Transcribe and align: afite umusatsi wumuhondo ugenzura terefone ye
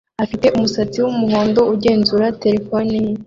afite 0.23 0.47
umusatsi 0.55 0.97
wumuhondo 1.01 1.61
ugenzura 1.73 2.25
terefone 2.43 2.93
ye 3.05 3.11